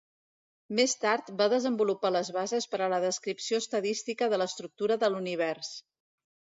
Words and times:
Més 0.79 0.95
tard 1.03 1.29
va 1.41 1.47
desenvolupar 1.53 2.11
les 2.17 2.33
bases 2.39 2.69
per 2.73 2.81
a 2.87 2.89
la 2.97 3.01
descripció 3.07 3.63
estadística 3.67 4.33
de 4.35 4.43
l'estructura 4.45 5.03
de 5.07 5.15
l'univers. 5.15 5.75